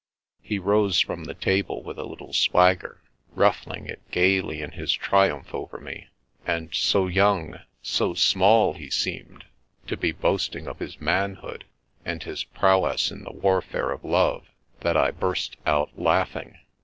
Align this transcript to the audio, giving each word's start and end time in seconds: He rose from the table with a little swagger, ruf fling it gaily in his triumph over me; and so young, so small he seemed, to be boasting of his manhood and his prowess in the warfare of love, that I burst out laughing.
He 0.41 0.57
rose 0.57 0.99
from 0.99 1.25
the 1.25 1.35
table 1.35 1.83
with 1.83 1.99
a 1.99 2.03
little 2.07 2.33
swagger, 2.33 3.03
ruf 3.35 3.57
fling 3.65 3.85
it 3.85 4.01
gaily 4.09 4.59
in 4.59 4.71
his 4.71 4.91
triumph 4.91 5.53
over 5.53 5.77
me; 5.79 6.07
and 6.43 6.73
so 6.73 7.05
young, 7.05 7.59
so 7.83 8.15
small 8.15 8.73
he 8.73 8.89
seemed, 8.89 9.45
to 9.85 9.95
be 9.95 10.11
boasting 10.11 10.65
of 10.65 10.79
his 10.79 10.99
manhood 10.99 11.65
and 12.03 12.23
his 12.23 12.43
prowess 12.43 13.11
in 13.11 13.23
the 13.25 13.31
warfare 13.31 13.91
of 13.91 14.03
love, 14.03 14.47
that 14.79 14.97
I 14.97 15.11
burst 15.11 15.55
out 15.67 15.91
laughing. 15.95 16.57